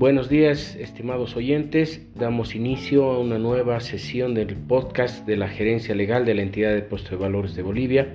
Buenos 0.00 0.30
días, 0.30 0.76
estimados 0.76 1.36
oyentes. 1.36 2.06
Damos 2.14 2.54
inicio 2.54 3.04
a 3.10 3.18
una 3.18 3.38
nueva 3.38 3.80
sesión 3.80 4.32
del 4.32 4.56
podcast 4.56 5.26
de 5.26 5.36
la 5.36 5.46
Gerencia 5.46 5.94
Legal 5.94 6.24
de 6.24 6.32
la 6.32 6.40
Entidad 6.40 6.72
de 6.72 6.80
Puesto 6.80 7.10
de 7.10 7.16
Valores 7.16 7.54
de 7.54 7.62
Bolivia. 7.62 8.14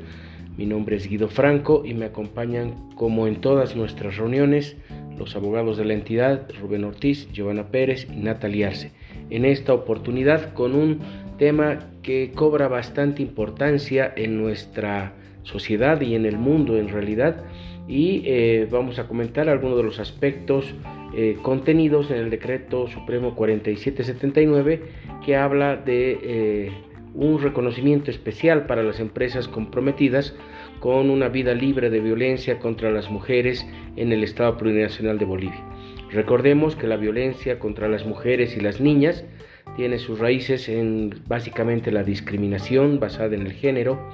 Mi 0.57 0.65
nombre 0.65 0.95
es 0.95 1.07
Guido 1.07 1.27
Franco 1.27 1.83
y 1.85 1.93
me 1.93 2.05
acompañan, 2.05 2.89
como 2.95 3.27
en 3.27 3.35
todas 3.35 3.75
nuestras 3.75 4.17
reuniones, 4.17 4.77
los 5.15 5.35
abogados 5.35 5.77
de 5.77 5.85
la 5.85 5.93
entidad, 5.93 6.47
Rubén 6.59 6.85
Ortiz, 6.85 7.31
Giovanna 7.31 7.67
Pérez 7.67 8.07
y 8.11 8.15
Natalia 8.15 8.69
Arce. 8.69 8.91
En 9.29 9.45
esta 9.45 9.71
oportunidad 9.75 10.55
con 10.55 10.73
un 10.73 11.01
tema 11.37 11.91
que 12.03 12.31
cobra 12.33 12.67
bastante 12.67 13.21
importancia 13.21 14.11
en 14.15 14.37
nuestra 14.41 15.13
sociedad 15.43 16.01
y 16.01 16.15
en 16.15 16.25
el 16.25 16.37
mundo 16.37 16.77
en 16.77 16.89
realidad 16.89 17.43
y 17.87 18.23
eh, 18.25 18.67
vamos 18.69 18.97
a 18.97 19.07
comentar 19.07 19.47
algunos 19.47 19.77
de 19.77 19.83
los 19.83 19.99
aspectos 19.99 20.73
eh, 21.15 21.37
contenidos 21.41 22.09
en 22.09 22.17
el 22.17 22.29
decreto 22.29 22.87
supremo 22.87 23.35
4779 23.35 24.81
que 25.23 25.35
habla 25.35 25.75
de 25.75 26.19
eh, 26.21 26.71
un 27.13 27.41
reconocimiento 27.41 28.11
especial 28.11 28.65
para 28.65 28.83
las 28.83 28.99
empresas 28.99 29.47
comprometidas 29.47 30.35
con 30.79 31.09
una 31.09 31.29
vida 31.29 31.53
libre 31.53 31.89
de 31.89 31.99
violencia 31.99 32.59
contra 32.59 32.91
las 32.91 33.09
mujeres 33.09 33.65
en 33.95 34.11
el 34.11 34.23
Estado 34.23 34.57
Plurinacional 34.57 35.17
de 35.17 35.25
Bolivia. 35.25 35.63
Recordemos 36.11 36.75
que 36.75 36.87
la 36.87 36.97
violencia 36.97 37.59
contra 37.59 37.87
las 37.87 38.05
mujeres 38.05 38.57
y 38.57 38.59
las 38.59 38.81
niñas 38.81 39.23
tiene 39.75 39.99
sus 39.99 40.19
raíces 40.19 40.69
en 40.69 41.13
básicamente 41.27 41.91
la 41.91 42.03
discriminación 42.03 42.99
basada 42.99 43.35
en 43.35 43.41
el 43.41 43.53
género, 43.53 44.09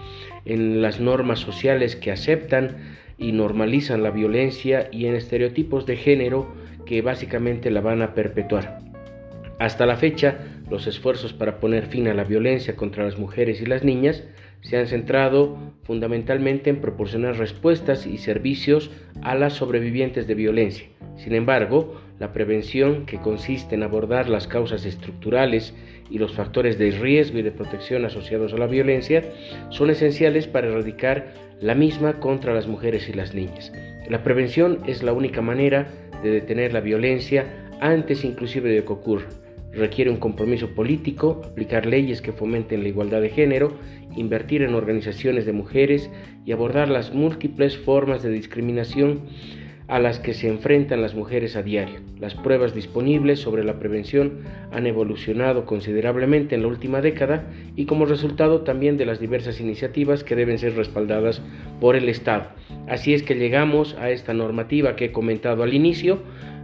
en 0.46 0.82
las 0.82 1.00
normas 1.00 1.40
sociales 1.40 1.96
que 1.96 2.12
aceptan 2.12 2.78
y 3.18 3.32
normalizan 3.32 4.02
la 4.02 4.10
violencia 4.10 4.90
y 4.92 5.06
en 5.06 5.16
estereotipos 5.16 5.86
de 5.86 5.98
género 5.98 6.54
que 6.86 7.02
básicamente 7.02 7.70
la 7.70 7.82
van 7.82 8.02
a 8.02 8.16
perpetuar. 8.16 8.80
Hasta 9.60 9.86
la 9.86 9.96
fecha, 9.96 10.40
los 10.72 10.88
esfuerzos 10.88 11.34
para 11.34 11.60
poner 11.60 11.86
fin 11.86 12.08
a 12.08 12.16
la 12.16 12.24
violencia 12.24 12.76
contra 12.76 13.04
las 13.04 13.20
mujeres 13.20 13.62
y 13.62 13.68
las 13.68 13.84
niñas 13.84 14.24
se 14.62 14.78
han 14.78 14.88
centrado 14.88 15.58
fundamentalmente 15.84 16.70
en 16.70 16.82
proporcionar 16.82 17.38
respuestas 17.38 18.08
y 18.08 18.18
servicios 18.18 18.90
a 19.22 19.36
las 19.36 19.54
sobrevivientes 19.54 20.28
de 20.28 20.36
violencia. 20.36 20.88
Sin 21.18 21.36
embargo, 21.36 22.02
la 22.22 22.34
prevención, 22.34 23.08
que 23.08 23.18
consiste 23.18 23.74
en 23.74 23.82
abordar 23.82 24.30
las 24.30 24.46
causas 24.46 24.86
estructurales 24.86 25.74
y 26.12 26.20
los 26.20 26.34
factores 26.34 26.78
de 26.78 26.92
riesgo 26.92 27.40
y 27.40 27.42
de 27.42 27.52
protección 27.52 28.06
asociados 28.06 28.54
a 28.54 28.58
la 28.58 28.68
violencia, 28.68 29.24
son 29.72 29.90
esenciales 29.90 30.46
para 30.46 30.68
erradicar 30.68 31.34
la 31.60 31.74
misma 31.74 32.20
contra 32.20 32.54
las 32.54 32.68
mujeres 32.68 33.10
y 33.10 33.14
las 33.14 33.34
niñas. 33.34 33.74
La 34.08 34.22
prevención 34.22 34.82
es 34.86 35.02
la 35.02 35.14
única 35.14 35.42
manera 35.42 35.88
de 36.22 36.30
detener 36.30 36.74
la 36.74 36.82
violencia 36.82 37.68
antes 37.80 38.24
inclusive 38.24 38.70
de 38.70 38.84
que 38.84 38.94
ocurra. 38.94 39.26
Requiere 39.72 40.12
un 40.12 40.18
compromiso 40.18 40.76
político, 40.76 41.42
aplicar 41.44 41.88
leyes 41.88 42.22
que 42.22 42.34
fomenten 42.34 42.84
la 42.84 42.90
igualdad 42.90 43.22
de 43.22 43.30
género, 43.30 43.74
invertir 44.16 44.62
en 44.62 44.76
organizaciones 44.76 45.48
de 45.48 45.54
mujeres 45.54 46.12
y 46.46 46.52
abordar 46.52 46.88
las 46.88 47.16
múltiples 47.16 47.80
formas 47.80 48.22
de 48.22 48.30
discriminación 48.30 49.22
a 49.92 50.00
las 50.00 50.20
que 50.20 50.34
se 50.34 50.48
enfrentan 50.48 51.02
las 51.02 51.16
mujeres 51.16 51.58
a 51.58 51.64
diario. 51.64 52.00
Las 52.18 52.34
pruebas 52.34 52.74
disponibles 52.74 53.42
sobre 53.42 53.66
la 53.66 53.78
prevención 53.78 54.40
han 54.72 54.88
evolucionado 54.88 55.66
considerablemente 55.66 56.56
en 56.56 56.62
la 56.62 56.70
última 56.70 57.02
década 57.02 57.44
y 57.76 57.88
como 57.88 58.06
resultado 58.06 58.62
también 58.62 58.96
de 58.96 59.06
las 59.06 59.20
diversas 59.20 59.60
iniciativas 59.60 60.24
que 60.24 60.38
deben 60.38 60.60
ser 60.60 60.78
respaldadas 60.78 61.42
por 61.82 61.98
el 61.98 62.08
Estado. 62.08 62.46
Así 62.88 63.14
es 63.14 63.22
que 63.22 63.36
llegamos 63.36 63.98
a 64.00 64.12
esta 64.12 64.34
normativa 64.34 64.96
que 64.96 65.06
he 65.06 65.12
comentado 65.12 65.62
al 65.62 65.74
inicio, 65.74 66.20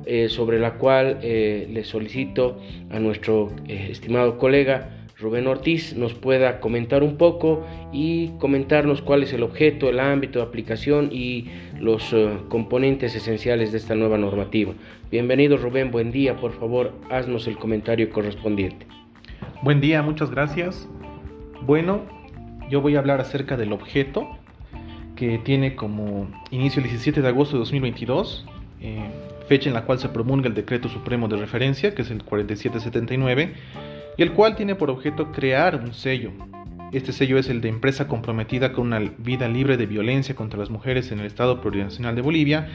eh, 0.05 0.29
sobre 0.29 0.57
la 0.57 0.75
cual 0.75 1.19
eh, 1.21 1.67
le 1.69 1.83
solicito 1.83 2.61
a 2.89 2.99
nuestro 2.99 3.51
eh, 3.67 3.89
estimado 3.91 4.37
colega 4.37 5.06
Rubén 5.19 5.47
Ortiz 5.47 5.95
nos 5.95 6.13
pueda 6.13 6.59
comentar 6.59 7.01
un 7.01 7.17
poco 7.17 7.65
y 7.91 8.29
comentarnos 8.37 9.01
cuál 9.01 9.23
es 9.23 9.33
el 9.33 9.41
objeto, 9.41 9.89
el 9.89 9.99
ámbito 9.99 10.37
de 10.37 10.45
aplicación 10.45 11.09
y 11.11 11.49
los 11.79 12.13
eh, 12.13 12.37
componentes 12.49 13.15
esenciales 13.15 13.71
de 13.71 13.79
esta 13.79 13.95
nueva 13.95 14.19
normativa. 14.19 14.73
Bienvenido 15.09 15.57
Rubén, 15.57 15.89
buen 15.89 16.11
día, 16.11 16.35
por 16.35 16.53
favor, 16.53 16.93
haznos 17.09 17.47
el 17.47 17.57
comentario 17.57 18.11
correspondiente. 18.11 18.85
Buen 19.63 19.81
día, 19.81 20.03
muchas 20.03 20.29
gracias. 20.29 20.87
Bueno, 21.63 22.03
yo 22.69 22.81
voy 22.81 22.95
a 22.95 22.99
hablar 22.99 23.19
acerca 23.19 23.57
del 23.57 23.73
objeto 23.73 24.27
que 25.15 25.39
tiene 25.39 25.75
como 25.75 26.27
inicio 26.51 26.79
el 26.79 26.89
17 26.89 27.23
de 27.23 27.27
agosto 27.27 27.55
de 27.55 27.61
2022, 27.61 28.45
eh, 28.81 28.99
fecha 29.47 29.67
en 29.67 29.73
la 29.73 29.85
cual 29.85 29.97
se 29.97 30.09
promulga 30.09 30.47
el 30.47 30.53
decreto 30.53 30.89
supremo 30.89 31.27
de 31.27 31.37
referencia, 31.37 31.95
que 31.95 32.03
es 32.03 32.11
el 32.11 32.23
4779 32.23 33.55
y 34.17 34.23
el 34.23 34.33
cual 34.33 34.55
tiene 34.55 34.75
por 34.75 34.89
objeto 34.89 35.31
crear 35.31 35.75
un 35.75 35.93
sello. 35.93 36.31
Este 36.91 37.11
sello 37.11 37.37
es 37.37 37.49
el 37.49 37.61
de 37.61 37.69
empresa 37.69 38.07
comprometida 38.07 38.73
con 38.73 38.87
una 38.87 38.99
vida 39.17 39.47
libre 39.47 39.77
de 39.77 39.85
violencia 39.85 40.35
contra 40.35 40.59
las 40.59 40.69
mujeres 40.69 41.11
en 41.11 41.19
el 41.19 41.25
Estado 41.25 41.61
Plurinacional 41.61 42.15
de 42.15 42.21
Bolivia 42.21 42.67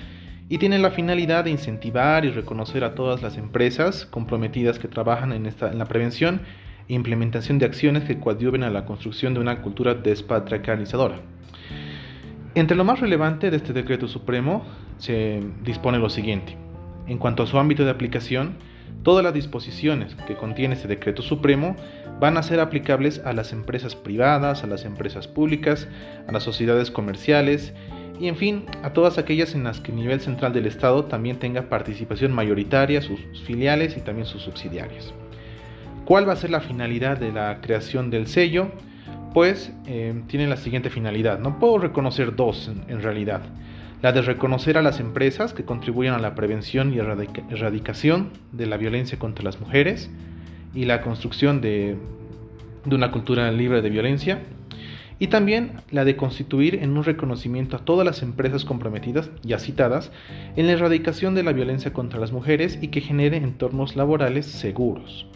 y 0.48 0.58
tiene 0.58 0.78
la 0.78 0.91
finalidad 0.91 1.44
de 1.44 1.50
incentivar 1.50 2.25
y 2.25 2.31
reconocer 2.31 2.84
a 2.84 2.94
todas 2.94 3.22
las 3.22 3.38
empresas 3.38 4.06
comprometidas 4.06 4.78
que 4.78 4.86
trabajan 4.86 5.32
en, 5.32 5.47
esta, 5.47 5.72
en 5.72 5.78
la 5.78 5.86
prevención 5.86 6.42
e 6.88 6.94
implementación 6.94 7.58
de 7.58 7.66
acciones 7.66 8.04
que 8.04 8.20
coadyuven 8.20 8.62
a 8.62 8.70
la 8.70 8.84
construcción 8.84 9.34
de 9.34 9.41
una 9.41 9.62
cultura 9.62 9.94
despatriarcalizadora. 9.94 11.20
Entre 12.54 12.76
lo 12.76 12.84
más 12.84 13.00
relevante 13.00 13.50
de 13.50 13.56
este 13.56 13.72
decreto 13.72 14.08
supremo 14.08 14.62
se 14.98 15.42
dispone 15.64 15.98
lo 15.98 16.10
siguiente. 16.10 16.56
En 17.06 17.16
cuanto 17.16 17.42
a 17.42 17.47
su 17.47 17.58
ámbito 17.58 17.84
de 17.86 17.91
aplicación, 17.91 18.56
Todas 19.03 19.25
las 19.25 19.34
disposiciones 19.34 20.14
que 20.26 20.36
contiene 20.36 20.75
este 20.75 20.88
decreto 20.88 21.22
supremo 21.22 21.76
van 22.20 22.36
a 22.36 22.42
ser 22.42 22.60
aplicables 22.60 23.20
a 23.25 23.32
las 23.32 23.53
empresas 23.53 23.97
privadas, 23.97 24.62
a 24.62 24.69
las 24.69 24.84
empresas 24.84 25.26
públicas, 25.26 25.88
a 26.28 26.32
las 26.32 26.44
sociedades 26.44 26.91
comerciales 26.91 27.72
y 28.20 28.28
en 28.28 28.36
fin 28.36 28.66
a 28.84 28.92
todas 28.92 29.19
aquellas 29.19 29.54
en 29.54 29.64
las 29.64 29.81
que 29.81 29.91
el 29.91 29.98
nivel 29.98 30.20
central 30.20 30.52
del 30.52 30.66
Estado 30.66 31.06
también 31.06 31.38
tenga 31.38 31.69
participación 31.69 32.32
mayoritaria, 32.32 33.02
sus 33.02 33.20
filiales 33.44 33.97
y 33.97 34.00
también 34.00 34.26
sus 34.26 34.42
subsidiarias. 34.42 35.12
¿Cuál 36.04 36.28
va 36.28 36.34
a 36.34 36.36
ser 36.36 36.50
la 36.50 36.60
finalidad 36.60 37.19
de 37.19 37.32
la 37.32 37.60
creación 37.60 38.10
del 38.10 38.28
sello? 38.28 38.69
Pues 39.34 39.72
eh, 39.86 40.14
tiene 40.28 40.47
la 40.47 40.56
siguiente 40.56 40.91
finalidad. 40.91 41.38
No 41.38 41.58
puedo 41.58 41.78
reconocer 41.78 42.36
dos 42.36 42.70
en 42.86 43.02
realidad 43.02 43.42
la 44.02 44.10
de 44.12 44.20
reconocer 44.20 44.76
a 44.76 44.82
las 44.82 44.98
empresas 44.98 45.54
que 45.54 45.64
contribuyen 45.64 46.12
a 46.12 46.18
la 46.18 46.34
prevención 46.34 46.92
y 46.92 46.98
erradicación 46.98 48.30
de 48.50 48.66
la 48.66 48.76
violencia 48.76 49.18
contra 49.18 49.44
las 49.44 49.60
mujeres 49.60 50.10
y 50.74 50.84
la 50.84 51.02
construcción 51.02 51.60
de, 51.60 51.96
una 52.90 53.12
cultura 53.12 53.50
libre 53.52 53.80
de 53.80 53.90
violencia, 53.90 54.40
y 55.20 55.28
también 55.28 55.74
la 55.92 56.04
de 56.04 56.16
constituir 56.16 56.76
en 56.82 56.96
un 56.96 57.04
reconocimiento 57.04 57.76
a 57.76 57.84
todas 57.84 58.04
las 58.04 58.22
empresas 58.22 58.64
comprometidas, 58.64 59.30
ya 59.44 59.60
citadas, 59.60 60.10
en 60.56 60.66
la 60.66 60.72
erradicación 60.72 61.36
de 61.36 61.44
la 61.44 61.52
violencia 61.52 61.92
contra 61.92 62.19
las 62.19 62.32
mujeres 62.32 62.80
y 62.82 62.88
que 62.88 63.02
genere 63.02 63.36
entornos 63.36 63.94
laborales 63.94 64.46
seguros. 64.46 65.26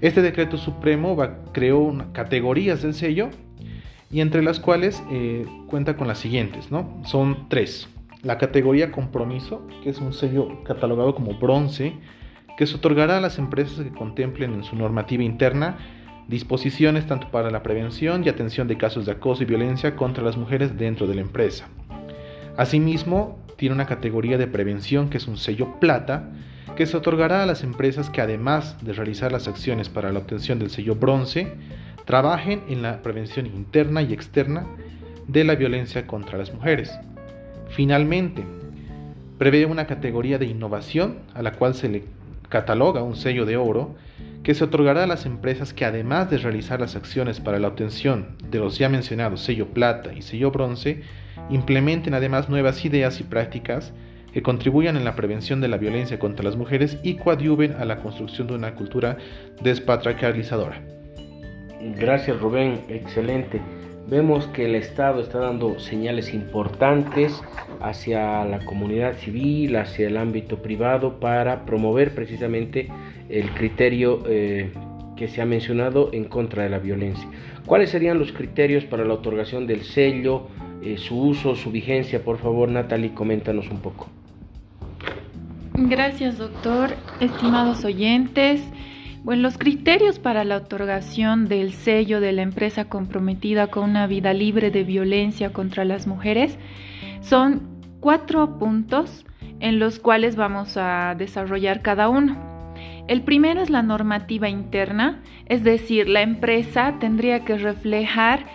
Este 0.00 0.22
decreto 0.22 0.56
supremo 0.56 1.14
creó 1.52 1.94
categorías 2.14 2.80
del 2.80 2.94
sello 2.94 3.28
y 4.10 4.20
entre 4.20 4.42
las 4.42 4.60
cuales 4.60 5.02
eh, 5.10 5.46
cuenta 5.68 5.96
con 5.96 6.06
las 6.08 6.18
siguientes, 6.18 6.70
¿no? 6.70 7.00
Son 7.04 7.48
tres. 7.48 7.88
La 8.22 8.38
categoría 8.38 8.92
compromiso, 8.92 9.66
que 9.82 9.90
es 9.90 9.98
un 9.98 10.12
sello 10.12 10.62
catalogado 10.64 11.14
como 11.14 11.34
bronce, 11.34 11.94
que 12.56 12.66
se 12.66 12.76
otorgará 12.76 13.18
a 13.18 13.20
las 13.20 13.38
empresas 13.38 13.84
que 13.84 13.90
contemplen 13.90 14.54
en 14.54 14.64
su 14.64 14.76
normativa 14.76 15.22
interna 15.22 15.76
disposiciones 16.28 17.06
tanto 17.06 17.30
para 17.30 17.50
la 17.50 17.62
prevención 17.62 18.24
y 18.24 18.28
atención 18.28 18.66
de 18.66 18.76
casos 18.76 19.06
de 19.06 19.12
acoso 19.12 19.42
y 19.42 19.46
violencia 19.46 19.94
contra 19.96 20.24
las 20.24 20.36
mujeres 20.36 20.76
dentro 20.76 21.06
de 21.06 21.14
la 21.14 21.20
empresa. 21.20 21.68
Asimismo, 22.56 23.38
tiene 23.56 23.74
una 23.74 23.86
categoría 23.86 24.38
de 24.38 24.46
prevención 24.46 25.08
que 25.08 25.18
es 25.18 25.28
un 25.28 25.36
sello 25.36 25.78
plata, 25.78 26.30
que 26.74 26.86
se 26.86 26.96
otorgará 26.96 27.42
a 27.42 27.46
las 27.46 27.62
empresas 27.62 28.10
que 28.10 28.20
además 28.20 28.76
de 28.84 28.92
realizar 28.92 29.30
las 29.32 29.48
acciones 29.48 29.88
para 29.88 30.12
la 30.12 30.18
obtención 30.18 30.58
del 30.58 30.70
sello 30.70 30.96
bronce, 30.96 31.54
trabajen 32.06 32.62
en 32.68 32.80
la 32.80 33.02
prevención 33.02 33.46
interna 33.46 34.00
y 34.00 34.14
externa 34.14 34.66
de 35.26 35.44
la 35.44 35.56
violencia 35.56 36.06
contra 36.06 36.38
las 36.38 36.54
mujeres. 36.54 36.98
Finalmente, 37.68 38.44
prevé 39.38 39.66
una 39.66 39.86
categoría 39.86 40.38
de 40.38 40.46
innovación 40.46 41.18
a 41.34 41.42
la 41.42 41.52
cual 41.52 41.74
se 41.74 41.88
le 41.88 42.04
cataloga 42.48 43.02
un 43.02 43.16
sello 43.16 43.44
de 43.44 43.56
oro 43.56 43.96
que 44.44 44.54
se 44.54 44.62
otorgará 44.62 45.02
a 45.02 45.08
las 45.08 45.26
empresas 45.26 45.74
que 45.74 45.84
además 45.84 46.30
de 46.30 46.38
realizar 46.38 46.80
las 46.80 46.94
acciones 46.94 47.40
para 47.40 47.58
la 47.58 47.66
obtención 47.66 48.36
de 48.48 48.60
los 48.60 48.78
ya 48.78 48.88
mencionados 48.88 49.40
sello 49.40 49.66
plata 49.66 50.14
y 50.14 50.22
sello 50.22 50.52
bronce, 50.52 51.02
implementen 51.50 52.14
además 52.14 52.48
nuevas 52.48 52.84
ideas 52.84 53.18
y 53.18 53.24
prácticas 53.24 53.92
que 54.32 54.42
contribuyan 54.42 54.96
en 54.96 55.04
la 55.04 55.16
prevención 55.16 55.60
de 55.60 55.68
la 55.68 55.78
violencia 55.78 56.20
contra 56.20 56.44
las 56.44 56.56
mujeres 56.56 56.98
y 57.02 57.14
coadyuven 57.14 57.72
a 57.72 57.84
la 57.84 57.98
construcción 57.98 58.46
de 58.46 58.54
una 58.54 58.76
cultura 58.76 59.16
despatriarcalizadora. 59.60 60.95
Gracias 61.94 62.40
Rubén, 62.40 62.80
excelente. 62.88 63.60
Vemos 64.08 64.46
que 64.46 64.66
el 64.66 64.76
Estado 64.76 65.20
está 65.20 65.38
dando 65.38 65.80
señales 65.80 66.32
importantes 66.32 67.42
hacia 67.80 68.44
la 68.44 68.64
comunidad 68.64 69.14
civil, 69.14 69.76
hacia 69.76 70.06
el 70.06 70.16
ámbito 70.16 70.62
privado, 70.62 71.18
para 71.18 71.64
promover 71.64 72.14
precisamente 72.14 72.88
el 73.28 73.50
criterio 73.50 74.22
eh, 74.28 74.70
que 75.16 75.26
se 75.26 75.42
ha 75.42 75.44
mencionado 75.44 76.10
en 76.12 76.24
contra 76.24 76.62
de 76.62 76.70
la 76.70 76.78
violencia. 76.78 77.28
¿Cuáles 77.64 77.90
serían 77.90 78.18
los 78.18 78.30
criterios 78.30 78.84
para 78.84 79.04
la 79.04 79.14
otorgación 79.14 79.66
del 79.66 79.82
sello, 79.82 80.46
eh, 80.82 80.98
su 80.98 81.20
uso, 81.20 81.56
su 81.56 81.72
vigencia? 81.72 82.22
Por 82.22 82.38
favor, 82.38 82.68
Natalie, 82.68 83.12
coméntanos 83.12 83.68
un 83.70 83.80
poco. 83.80 84.08
Gracias, 85.74 86.38
doctor. 86.38 86.90
Estimados 87.20 87.84
oyentes, 87.84 88.62
bueno, 89.26 89.42
los 89.42 89.58
criterios 89.58 90.20
para 90.20 90.44
la 90.44 90.56
otorgación 90.56 91.48
del 91.48 91.72
sello 91.72 92.20
de 92.20 92.30
la 92.30 92.42
empresa 92.42 92.84
comprometida 92.84 93.66
con 93.66 93.90
una 93.90 94.06
vida 94.06 94.32
libre 94.32 94.70
de 94.70 94.84
violencia 94.84 95.52
contra 95.52 95.84
las 95.84 96.06
mujeres 96.06 96.56
son 97.22 97.62
cuatro 97.98 98.56
puntos 98.56 99.26
en 99.58 99.80
los 99.80 99.98
cuales 99.98 100.36
vamos 100.36 100.76
a 100.76 101.16
desarrollar 101.18 101.82
cada 101.82 102.08
uno. 102.08 102.36
El 103.08 103.22
primero 103.22 103.62
es 103.62 103.68
la 103.68 103.82
normativa 103.82 104.48
interna, 104.48 105.20
es 105.46 105.64
decir, 105.64 106.08
la 106.08 106.22
empresa 106.22 106.94
tendría 107.00 107.44
que 107.44 107.58
reflejar 107.58 108.46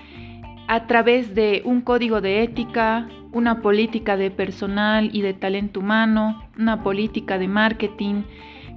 a 0.69 0.87
través 0.87 1.35
de 1.35 1.63
un 1.65 1.81
código 1.81 2.21
de 2.21 2.43
ética, 2.43 3.09
una 3.33 3.61
política 3.61 4.15
de 4.15 4.31
personal 4.31 5.09
y 5.11 5.21
de 5.21 5.33
talento 5.33 5.81
humano, 5.81 6.49
una 6.57 6.81
política 6.81 7.37
de 7.37 7.49
marketing, 7.49 8.23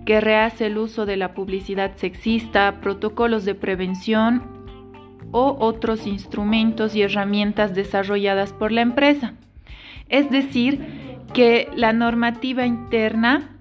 que 0.05 0.21
rehace 0.21 0.67
el 0.67 0.79
uso 0.79 1.07
de 1.07 1.17
la 1.17 1.35
publicidad 1.35 1.97
sexista, 1.97 2.81
protocolos 2.81 3.45
de 3.45 3.55
prevención 3.55 4.43
o 5.33 5.57
otros 5.59 6.07
instrumentos 6.07 6.95
y 6.95 7.03
herramientas 7.03 7.75
desarrolladas 7.75 8.53
por 8.53 8.71
la 8.71 8.83
empresa. 8.83 9.35
Es 10.09 10.31
decir, 10.31 10.81
que 11.33 11.69
la 11.75 11.93
normativa 11.93 12.67
interna 12.67 13.59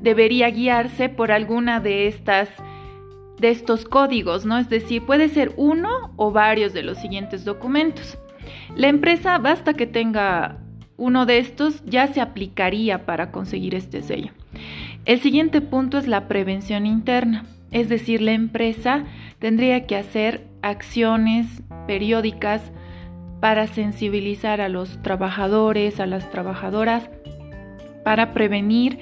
debería 0.00 0.50
guiarse 0.50 1.08
por 1.08 1.30
alguna 1.30 1.80
de 1.80 2.08
estas 2.08 2.48
de 3.38 3.50
estos 3.50 3.84
códigos, 3.84 4.46
¿no? 4.46 4.58
Es 4.58 4.70
decir, 4.70 5.02
puede 5.04 5.28
ser 5.28 5.52
uno 5.56 6.12
o 6.16 6.32
varios 6.32 6.72
de 6.72 6.82
los 6.82 6.98
siguientes 6.98 7.44
documentos. 7.44 8.18
La 8.74 8.88
empresa, 8.88 9.38
basta 9.38 9.74
que 9.74 9.86
tenga 9.86 10.58
uno 10.96 11.26
de 11.26 11.38
estos, 11.38 11.84
ya 11.84 12.06
se 12.06 12.20
aplicaría 12.20 13.04
para 13.04 13.30
conseguir 13.30 13.74
este 13.74 14.02
sello. 14.02 14.32
El 15.06 15.20
siguiente 15.20 15.60
punto 15.60 15.98
es 15.98 16.08
la 16.08 16.26
prevención 16.26 16.84
interna, 16.84 17.44
es 17.70 17.88
decir, 17.88 18.20
la 18.20 18.32
empresa 18.32 19.04
tendría 19.38 19.86
que 19.86 19.94
hacer 19.94 20.48
acciones 20.62 21.62
periódicas 21.86 22.72
para 23.40 23.68
sensibilizar 23.68 24.60
a 24.60 24.68
los 24.68 25.00
trabajadores, 25.02 26.00
a 26.00 26.06
las 26.06 26.28
trabajadoras, 26.32 27.08
para 28.02 28.34
prevenir 28.34 28.98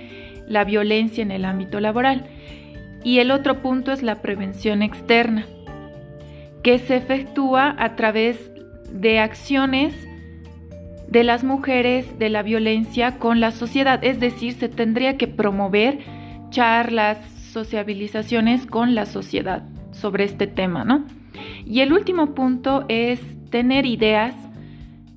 la 0.46 0.64
violencia 0.64 1.22
en 1.22 1.30
el 1.30 1.46
ámbito 1.46 1.80
laboral. 1.80 2.26
Y 3.02 3.20
el 3.20 3.30
otro 3.30 3.62
punto 3.62 3.90
es 3.90 4.02
la 4.02 4.20
prevención 4.20 4.82
externa, 4.82 5.46
que 6.62 6.78
se 6.80 6.96
efectúa 6.96 7.74
a 7.78 7.96
través 7.96 8.52
de 8.92 9.20
acciones 9.20 9.94
de 11.14 11.22
las 11.22 11.44
mujeres 11.44 12.18
de 12.18 12.28
la 12.28 12.42
violencia 12.42 13.20
con 13.20 13.38
la 13.38 13.52
sociedad, 13.52 14.02
es 14.02 14.18
decir, 14.18 14.54
se 14.54 14.68
tendría 14.68 15.16
que 15.16 15.28
promover 15.28 16.00
charlas, 16.50 17.18
sociabilizaciones 17.52 18.66
con 18.66 18.96
la 18.96 19.06
sociedad 19.06 19.62
sobre 19.92 20.24
este 20.24 20.48
tema, 20.48 20.84
¿no? 20.84 21.04
Y 21.64 21.82
el 21.82 21.92
último 21.92 22.34
punto 22.34 22.84
es 22.88 23.20
tener 23.48 23.86
ideas, 23.86 24.34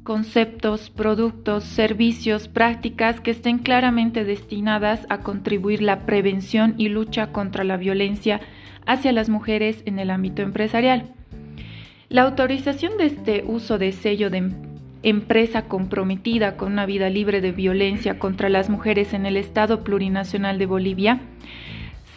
conceptos, 0.03 0.91
productos, 0.91 1.63
servicios, 1.63 2.47
prácticas 2.47 3.19
que 3.19 3.31
estén 3.31 3.57
claramente 3.57 4.23
destinadas 4.23 5.07
a 5.09 5.21
contribuir 5.21 5.81
la 5.81 6.05
prevención 6.05 6.75
y 6.77 6.89
lucha 6.89 7.31
contra 7.31 7.63
la 7.63 7.77
violencia 7.77 8.39
hacia 8.85 9.11
las 9.11 9.29
mujeres 9.29 9.81
en 9.88 9.97
el 9.97 10.11
ámbito 10.11 10.43
empresarial. 10.43 11.11
La 12.09 12.21
autorización 12.21 13.00
de 13.00 13.07
este 13.07 13.43
uso 13.47 13.79
de 13.79 13.91
sello 13.93 14.29
de 14.29 14.38
empresa 15.09 15.63
comprometida 15.63 16.57
con 16.57 16.74
una 16.74 16.86
vida 16.86 17.09
libre 17.09 17.39
de 17.39 17.54
violencia 17.54 18.19
contra 18.19 18.50
las 18.50 18.69
mujeres 18.69 19.13
en 19.13 19.25
el 19.25 19.38
Estado 19.38 19.81
Plurinacional 19.83 20.59
de 20.59 20.65
Bolivia, 20.65 21.21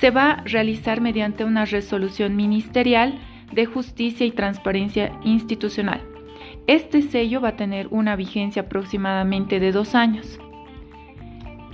se 0.00 0.10
va 0.10 0.32
a 0.32 0.44
realizar 0.44 1.00
mediante 1.00 1.44
una 1.44 1.66
resolución 1.66 2.34
ministerial 2.34 3.18
de 3.52 3.66
justicia 3.66 4.26
y 4.26 4.32
transparencia 4.32 5.12
institucional. 5.22 6.00
Este 6.66 7.02
sello 7.02 7.40
va 7.40 7.50
a 7.50 7.56
tener 7.56 7.86
una 7.90 8.16
vigencia 8.16 8.62
aproximadamente 8.62 9.60
de 9.60 9.70
dos 9.70 9.94
años. 9.94 10.40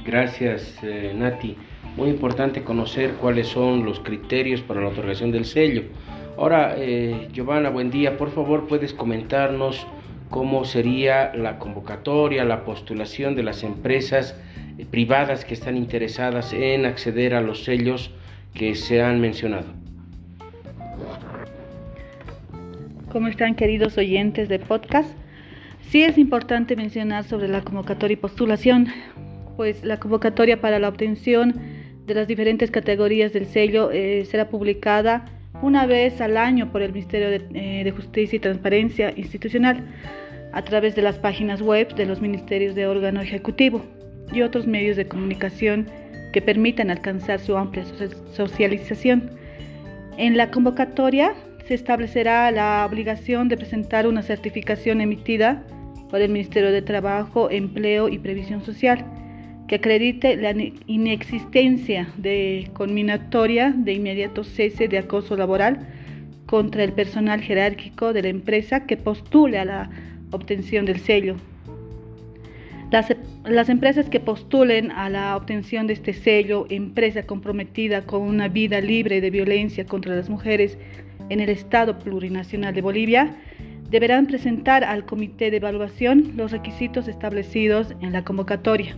Gracias, 0.05 0.79
eh, 0.83 1.15
Nati. 1.17 1.57
Muy 1.97 2.11
importante 2.11 2.63
conocer 2.63 3.15
cuáles 3.15 3.49
son 3.49 3.87
los 3.87 4.01
criterios 4.01 4.61
para 4.61 4.83
la 4.83 4.89
otorgación 4.89 5.33
del 5.33 5.47
sello. 5.47 5.85
Ahora, 6.37 6.75
eh, 6.77 7.29
Giovanna, 7.33 7.71
buen 7.71 7.91
día. 7.91 8.19
Por 8.19 8.31
favor, 8.31 8.67
puedes 8.69 8.93
comentarnos 8.93 9.87
cómo 10.31 10.65
sería 10.65 11.35
la 11.35 11.59
convocatoria, 11.59 12.45
la 12.45 12.65
postulación 12.65 13.35
de 13.35 13.43
las 13.43 13.63
empresas 13.63 14.39
eh, 14.79 14.87
privadas 14.91 15.45
que 15.45 15.55
están 15.55 15.77
interesadas 15.77 16.53
en 16.53 16.87
acceder 16.87 17.35
a 17.35 17.41
los 17.41 17.65
sellos 17.65 18.11
que 18.55 18.75
se 18.75 19.03
han 19.03 19.21
mencionado. 19.21 19.67
¿Cómo 23.11 23.29
están 23.29 23.55
queridos 23.55 23.97
oyentes 23.97 24.49
de 24.49 24.59
podcast? 24.59 25.09
Sí 25.89 26.03
es 26.03 26.19
importante 26.19 26.75
mencionar 26.77 27.25
sobre 27.25 27.49
la 27.49 27.63
convocatoria 27.63 28.15
y 28.15 28.17
postulación, 28.17 28.89
pues 29.57 29.85
la 29.85 29.99
convocatoria 29.99 30.61
para 30.61 30.79
la 30.79 30.89
obtención 30.89 31.55
de 32.05 32.15
las 32.15 32.29
diferentes 32.29 32.71
categorías 32.71 33.33
del 33.33 33.47
sello 33.47 33.91
eh, 33.91 34.25
será 34.25 34.49
publicada 34.49 35.25
una 35.63 35.87
vez 35.87 36.21
al 36.21 36.37
año 36.37 36.71
por 36.71 36.83
el 36.83 36.93
Ministerio 36.93 37.29
eh, 37.29 37.83
de, 37.85 37.91
Justicia 37.91 38.37
y 38.37 38.41
Transparencia 38.41 39.13
Institucional 39.17 39.85
a 40.53 40.63
través 40.63 40.95
de 40.95 41.03
las 41.03 41.19
páginas 41.19 41.61
web 41.63 41.95
de 41.95 42.07
los 42.07 42.21
ministerios 42.21 42.75
de 42.75 42.87
órgano 42.87 43.21
ejecutivo 43.21 43.85
y 44.33 44.43
otros 44.43 44.67
medios 44.67 44.97
de 44.97 45.07
comunicación 45.07 45.87
que 46.33 46.43
permitan 46.43 46.91
alcanzar 46.91 47.41
su 47.41 47.57
amplia 47.57 47.85
socialización. 48.33 49.31
En 50.19 50.37
la 50.37 50.51
convocatoria 50.51 51.35
se 51.67 51.75
establecerá 51.75 52.51
la 52.51 52.87
obligación 52.89 53.49
de 53.49 53.57
presentar 53.57 54.07
una 54.07 54.23
certificación 54.23 55.01
emitida 55.01 55.63
por 56.11 56.21
el 56.21 56.31
Ministerio 56.31 56.71
de 56.71 56.83
Trabajo, 56.83 57.51
Empleo 57.51 58.09
y 58.09 58.19
Previsión 58.19 58.65
Social 58.65 59.05
que 59.69 59.77
acredite 59.77 60.37
la 60.37 60.55
inexistencia 60.87 62.09
de 62.17 62.71
conminatoria 62.73 63.73
de 63.77 63.95
inmediato 63.95 64.45
cese 64.45 64.89
de 64.89 64.99
acoso 64.99 65.37
laboral 65.37 65.87
contra 66.47 66.85
el 66.85 66.93
personal 66.93 67.41
jerárquico 67.41 68.13
de 68.13 68.23
la 68.23 68.29
empresa 68.29 68.87
que 68.87 68.97
postule 68.97 69.59
a 69.59 69.65
la 69.65 69.91
obtención 70.31 70.87
del 70.87 71.01
sello. 71.01 71.37
Las, 72.93 73.15
las, 73.45 73.69
empresas 73.69 74.09
que 74.09 74.21
postulen 74.21 74.93
a 74.93 75.11
la 75.11 75.37
obtención 75.37 75.89
de 75.89 75.95
este 75.95 76.13
sello, 76.13 76.67
empresa 76.71 77.25
comprometida 77.25 78.03
con 78.03 78.23
una 78.23 78.47
vida 78.47 78.81
libre 78.81 79.21
de 79.21 79.31
violencia 79.31 79.85
contra 79.85 80.15
las 80.15 80.31
mujeres 80.31 80.79
en 81.29 81.41
el 81.41 81.49
Estado 81.49 81.99
Plurinacional 81.99 82.73
de 82.75 82.83
Bolivia, 82.83 83.35
deberán 83.91 84.27
presentar 84.27 84.85
al 84.85 85.05
Comité 85.05 85.51
de 85.51 85.57
Evaluación 85.57 86.35
los 86.37 86.53
requisitos 86.53 87.09
establecidos 87.09 87.93
en 88.01 88.13
la 88.13 88.23
convocatoria. 88.23 88.97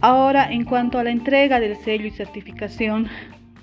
Ahora, 0.00 0.52
en 0.52 0.64
cuanto 0.64 0.98
a 0.98 1.04
la 1.04 1.10
entrega 1.10 1.58
del 1.58 1.76
sello 1.76 2.06
y 2.06 2.10
certificación, 2.10 3.08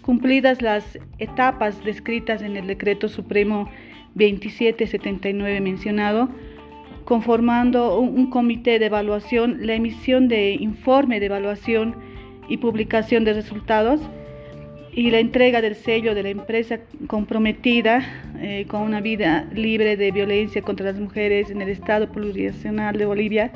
cumplidas 0.02 0.62
las 0.62 1.00
etapas 1.18 1.82
descritas 1.84 2.42
en 2.42 2.58
el 2.58 2.68
Decreto 2.68 3.08
Supremo 3.08 3.70
2779 4.16 5.62
mencionado, 5.62 6.30
conformando 7.06 8.00
un, 8.00 8.30
comité 8.30 8.80
de 8.80 8.88
evaluación, 8.88 9.66
la 9.66 9.76
emisión 9.76 10.28
de 10.28 10.56
informe 10.60 11.22
de 11.22 11.28
evaluación 11.28 11.96
y 12.50 12.58
publicación 12.58 13.24
de 13.24 13.34
resultados 13.34 14.02
y 14.92 15.12
la 15.12 15.20
entrega 15.20 15.62
del 15.62 15.76
sello 15.76 16.16
de 16.16 16.24
la 16.24 16.30
empresa 16.30 16.80
comprometida 17.08 18.02
eh, 18.40 18.66
con 18.68 18.82
una 18.82 19.00
vida 19.00 19.48
libre 19.54 19.96
de 19.96 20.12
violencia 20.12 20.62
contra 20.62 20.88
las 20.88 21.00
mujeres 21.00 21.50
en 21.50 21.62
el 21.62 21.70
Estado 21.70 22.12
Plurinacional 22.12 22.98
de 22.98 23.06
Bolivia 23.06 23.52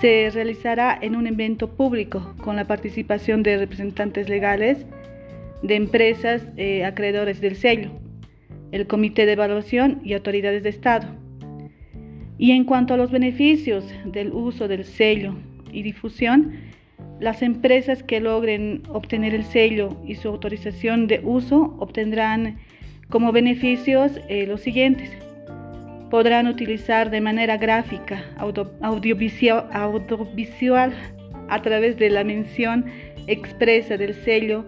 se 0.00 0.30
realizará 0.30 0.98
en 1.00 1.14
un 1.14 1.26
evento 1.26 1.68
público 1.68 2.34
con 2.38 2.56
la 2.56 2.66
participación 2.66 3.42
de 3.42 3.58
representantes 3.58 4.28
legales 4.28 4.86
de 5.62 5.74
empresas 5.74 6.42
eh, 6.56 6.84
acreedores 6.86 7.40
del 7.42 7.56
sello, 7.56 7.90
el 8.72 8.86
Comité 8.86 9.26
de 9.26 9.32
Evaluación 9.32 10.00
y 10.02 10.14
autoridades 10.14 10.62
de 10.62 10.70
Estado. 10.70 11.08
Y 12.38 12.52
en 12.52 12.64
cuanto 12.64 12.94
a 12.94 12.96
los 12.96 13.10
beneficios 13.10 13.84
del 14.06 14.32
uso 14.32 14.68
del 14.68 14.86
sello 14.86 15.34
y 15.70 15.82
difusión, 15.82 16.54
las 17.20 17.42
empresas 17.42 18.02
que 18.02 18.20
logren 18.20 18.82
obtener 18.88 19.34
el 19.34 19.44
sello 19.44 19.98
y 20.06 20.14
su 20.14 20.28
autorización 20.28 21.06
de 21.06 21.20
uso 21.22 21.76
obtendrán 21.78 22.56
como 23.10 23.32
beneficios 23.32 24.12
eh, 24.28 24.46
los 24.46 24.62
siguientes. 24.62 25.10
Podrán 26.10 26.48
utilizar 26.48 27.10
de 27.10 27.20
manera 27.20 27.56
gráfica, 27.56 28.24
audiovisual, 28.80 30.92
a 31.48 31.62
través 31.62 31.96
de 31.96 32.10
la 32.10 32.24
mención 32.24 32.86
expresa 33.26 33.96
del 33.96 34.14
sello 34.14 34.66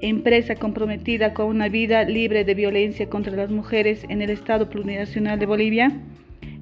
empresa 0.00 0.54
comprometida 0.54 1.32
con 1.32 1.46
una 1.46 1.68
vida 1.68 2.04
libre 2.04 2.44
de 2.44 2.54
violencia 2.54 3.08
contra 3.08 3.34
las 3.34 3.50
mujeres 3.50 4.04
en 4.08 4.20
el 4.20 4.30
Estado 4.30 4.68
Plurinacional 4.68 5.38
de 5.38 5.46
Bolivia, 5.46 5.92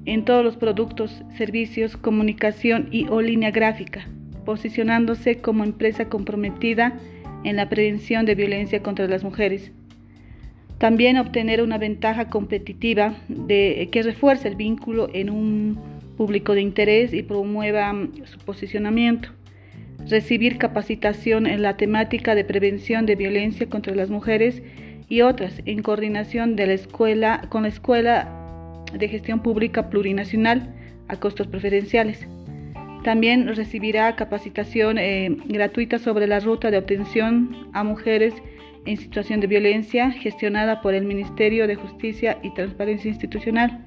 en 0.05 0.23
todos 0.23 0.45
los 0.45 0.55
productos, 0.55 1.23
servicios, 1.37 1.97
comunicación 1.97 2.87
y 2.91 3.07
o 3.09 3.21
línea 3.21 3.51
gráfica, 3.51 4.07
posicionándose 4.45 5.37
como 5.37 5.63
empresa 5.63 6.09
comprometida 6.09 6.97
en 7.43 7.57
la 7.57 7.67
prevención 7.67 8.25
de 8.25 8.35
violencia 8.35 8.81
contra 8.81 9.07
las 9.07 9.23
mujeres. 9.23 9.71
También 10.77 11.17
obtener 11.17 11.61
una 11.61 11.77
ventaja 11.77 12.29
competitiva 12.29 13.15
de, 13.27 13.89
que 13.91 14.03
refuerce 14.03 14.47
el 14.47 14.55
vínculo 14.55 15.09
en 15.13 15.29
un 15.29 15.79
público 16.17 16.53
de 16.53 16.61
interés 16.61 17.13
y 17.13 17.23
promueva 17.23 17.93
su 18.25 18.37
posicionamiento 18.39 19.29
recibir 20.09 20.57
capacitación 20.57 21.47
en 21.47 21.61
la 21.61 21.77
temática 21.77 22.35
de 22.35 22.43
prevención 22.43 23.05
de 23.05 23.15
violencia 23.15 23.69
contra 23.69 23.95
las 23.95 24.09
mujeres 24.09 24.61
y 25.09 25.21
otras 25.21 25.61
en 25.65 25.81
coordinación 25.81 26.55
de 26.55 26.67
la 26.67 26.73
escuela, 26.73 27.45
con 27.49 27.63
la 27.63 27.69
Escuela 27.69 28.83
de 28.93 29.07
Gestión 29.07 29.41
Pública 29.41 29.89
Plurinacional 29.89 30.73
a 31.07 31.17
costos 31.17 31.47
preferenciales. 31.47 32.27
También 33.03 33.53
recibirá 33.55 34.15
capacitación 34.15 34.97
eh, 34.97 35.35
gratuita 35.45 35.99
sobre 35.99 36.25
la 36.25 36.39
ruta 36.39 36.71
de 36.71 36.77
obtención 36.77 37.69
a 37.73 37.83
mujeres 37.83 38.33
en 38.85 38.97
situación 38.97 39.39
de 39.39 39.47
violencia 39.47 40.11
gestionada 40.11 40.81
por 40.81 40.93
el 40.93 41.05
Ministerio 41.05 41.67
de 41.67 41.75
Justicia 41.75 42.39
y 42.43 42.53
Transparencia 42.53 43.09
Institucional. 43.09 43.85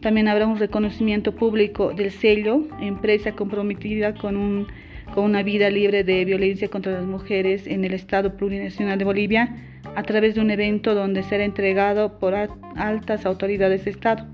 También 0.00 0.28
habrá 0.28 0.46
un 0.46 0.58
reconocimiento 0.58 1.34
público 1.34 1.92
del 1.92 2.10
sello, 2.10 2.66
empresa 2.80 3.32
comprometida 3.32 4.14
con 4.14 4.36
un 4.36 4.66
con 5.14 5.24
una 5.24 5.42
vida 5.42 5.70
libre 5.70 6.04
de 6.04 6.24
violencia 6.24 6.68
contra 6.68 6.92
las 6.92 7.04
mujeres 7.04 7.66
en 7.66 7.84
el 7.84 7.94
Estado 7.94 8.36
Plurinacional 8.36 8.98
de 8.98 9.04
Bolivia 9.04 9.56
a 9.94 10.02
través 10.02 10.34
de 10.34 10.40
un 10.40 10.50
evento 10.50 10.94
donde 10.94 11.22
será 11.22 11.44
entregado 11.44 12.18
por 12.18 12.34
altas 12.34 13.26
autoridades 13.26 13.84
de 13.84 13.90
Estado. 13.90 14.26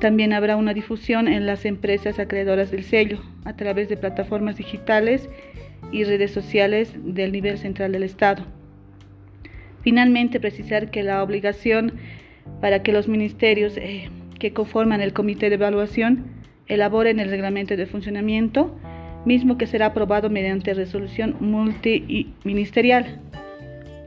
También 0.00 0.32
habrá 0.32 0.56
una 0.56 0.74
difusión 0.74 1.28
en 1.28 1.46
las 1.46 1.64
empresas 1.64 2.18
acreedoras 2.18 2.70
del 2.70 2.84
sello 2.84 3.20
a 3.44 3.56
través 3.56 3.88
de 3.88 3.96
plataformas 3.96 4.56
digitales 4.56 5.28
y 5.92 6.04
redes 6.04 6.30
sociales 6.30 6.92
del 6.96 7.32
nivel 7.32 7.58
central 7.58 7.92
del 7.92 8.02
Estado. 8.02 8.44
Finalmente, 9.82 10.40
precisar 10.40 10.90
que 10.90 11.02
la 11.02 11.22
obligación 11.22 11.92
para 12.60 12.82
que 12.82 12.92
los 12.92 13.08
ministerios 13.08 13.76
eh, 13.76 14.10
que 14.38 14.52
conforman 14.52 15.00
el 15.00 15.12
comité 15.12 15.48
de 15.48 15.56
evaluación 15.56 16.26
elaboren 16.66 17.20
el 17.20 17.30
reglamento 17.30 17.76
de 17.76 17.86
funcionamiento 17.86 18.78
mismo 19.24 19.58
que 19.58 19.66
será 19.66 19.86
aprobado 19.86 20.30
mediante 20.30 20.74
resolución 20.74 21.36
multiministerial. 21.40 23.20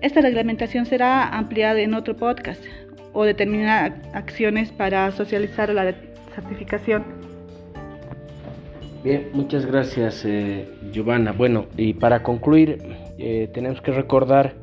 Esta 0.02 0.22
reglamentación 0.22 0.86
será 0.86 1.28
ampliada 1.28 1.80
en 1.80 1.94
otro 1.94 2.16
podcast 2.18 2.64
o 3.14 3.24
determinar 3.24 4.02
acciones 4.14 4.72
para 4.72 5.12
socializar 5.12 5.70
la 5.70 5.94
certificación. 6.34 7.21
Bien, 9.03 9.29
muchas 9.34 9.65
gracias 9.65 10.24
eh, 10.25 10.70
Giovanna. 10.91 11.31
Bueno, 11.31 11.65
y 11.75 11.93
para 11.93 12.22
concluir, 12.22 12.77
eh, 13.17 13.50
tenemos 13.51 13.81
que 13.81 13.91
recordar 13.91 14.53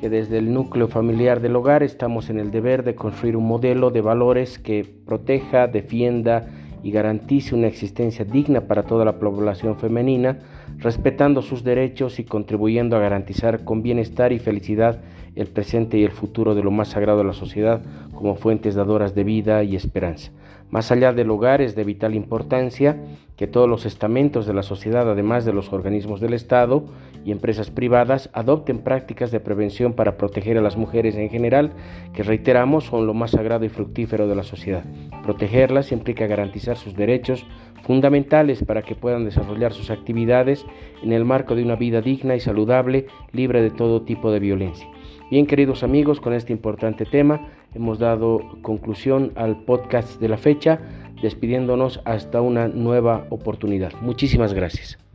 que 0.00 0.10
desde 0.10 0.38
el 0.38 0.52
núcleo 0.52 0.88
familiar 0.88 1.40
del 1.40 1.54
hogar 1.54 1.82
estamos 1.82 2.28
en 2.28 2.40
el 2.40 2.50
deber 2.50 2.82
de 2.82 2.96
construir 2.96 3.36
un 3.36 3.46
modelo 3.46 3.90
de 3.90 4.00
valores 4.00 4.58
que 4.58 4.84
proteja, 5.06 5.68
defienda, 5.68 6.48
y 6.86 6.92
garantice 6.92 7.52
una 7.54 7.66
existencia 7.66 8.24
digna 8.24 8.62
para 8.68 8.84
toda 8.84 9.04
la 9.04 9.18
población 9.18 9.76
femenina, 9.76 10.38
respetando 10.78 11.42
sus 11.42 11.64
derechos 11.64 12.20
y 12.20 12.24
contribuyendo 12.24 12.96
a 12.96 13.00
garantizar 13.00 13.64
con 13.64 13.82
bienestar 13.82 14.32
y 14.32 14.38
felicidad 14.38 15.00
el 15.34 15.48
presente 15.48 15.98
y 15.98 16.04
el 16.04 16.12
futuro 16.12 16.54
de 16.54 16.62
lo 16.62 16.70
más 16.70 16.88
sagrado 16.88 17.18
de 17.18 17.24
la 17.24 17.32
sociedad 17.32 17.82
como 18.14 18.36
fuentes 18.36 18.76
dadoras 18.76 19.16
de 19.16 19.24
vida 19.24 19.64
y 19.64 19.74
esperanza. 19.74 20.30
Más 20.70 20.90
allá 20.90 21.12
del 21.12 21.30
hogar 21.30 21.60
es 21.60 21.76
de 21.76 21.84
vital 21.84 22.14
importancia 22.14 22.96
que 23.36 23.46
todos 23.46 23.68
los 23.68 23.86
estamentos 23.86 24.46
de 24.46 24.54
la 24.54 24.62
sociedad, 24.62 25.08
además 25.08 25.44
de 25.44 25.52
los 25.52 25.72
organismos 25.72 26.20
del 26.20 26.32
Estado 26.32 26.84
y 27.24 27.32
empresas 27.32 27.70
privadas, 27.70 28.30
adopten 28.32 28.78
prácticas 28.78 29.30
de 29.30 29.40
prevención 29.40 29.92
para 29.92 30.16
proteger 30.16 30.58
a 30.58 30.62
las 30.62 30.76
mujeres 30.76 31.16
en 31.16 31.28
general, 31.28 31.72
que 32.14 32.22
reiteramos 32.22 32.84
son 32.84 33.06
lo 33.06 33.14
más 33.14 33.32
sagrado 33.32 33.64
y 33.64 33.68
fructífero 33.68 34.26
de 34.26 34.34
la 34.34 34.42
sociedad. 34.42 34.84
Protegerlas 35.22 35.92
implica 35.92 36.26
garantizar 36.26 36.76
sus 36.76 36.94
derechos 36.94 37.44
fundamentales 37.84 38.64
para 38.64 38.82
que 38.82 38.96
puedan 38.96 39.24
desarrollar 39.24 39.72
sus 39.72 39.90
actividades 39.90 40.64
en 41.02 41.12
el 41.12 41.24
marco 41.24 41.54
de 41.54 41.62
una 41.62 41.76
vida 41.76 42.00
digna 42.00 42.34
y 42.34 42.40
saludable, 42.40 43.06
libre 43.32 43.62
de 43.62 43.70
todo 43.70 44.02
tipo 44.02 44.32
de 44.32 44.40
violencia. 44.40 44.88
Bien, 45.30 45.46
queridos 45.46 45.82
amigos, 45.82 46.20
con 46.20 46.32
este 46.32 46.52
importante 46.52 47.04
tema 47.04 47.48
hemos 47.76 47.98
dado 47.98 48.40
conclusión 48.62 49.32
al 49.36 49.62
podcast 49.64 50.20
de 50.20 50.28
la 50.28 50.36
fecha, 50.36 50.80
despidiéndonos 51.22 52.00
hasta 52.04 52.40
una 52.40 52.68
nueva 52.68 53.26
oportunidad. 53.30 53.92
Muchísimas 54.00 54.52
gracias. 54.52 55.05